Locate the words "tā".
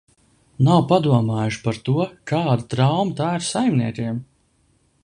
3.21-3.31